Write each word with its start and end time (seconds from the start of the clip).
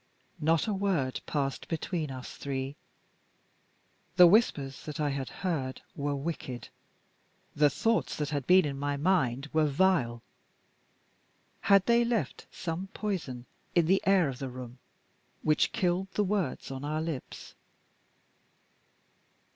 Not 0.39 0.65
a 0.65 0.73
word 0.73 1.21
passed 1.27 1.67
between 1.67 2.09
us 2.09 2.35
three. 2.35 2.75
The 4.15 4.25
whispers 4.25 4.83
that 4.85 4.99
I 4.99 5.09
had 5.09 5.29
heard 5.45 5.79
were 5.95 6.15
wicked; 6.15 6.69
the 7.55 7.69
thoughts 7.69 8.15
that 8.15 8.29
had 8.31 8.47
been 8.47 8.65
in 8.65 8.79
my 8.79 8.97
mind 8.97 9.47
were 9.53 9.67
vile. 9.67 10.23
Had 11.59 11.85
they 11.85 12.03
left 12.03 12.47
some 12.49 12.87
poison 12.95 13.45
in 13.75 13.85
the 13.85 14.01
air 14.07 14.27
of 14.27 14.39
the 14.39 14.49
room, 14.49 14.79
which 15.43 15.71
killed 15.71 16.07
the 16.13 16.23
words 16.23 16.71
on 16.71 16.83
our 16.83 17.03
lips? 17.03 17.53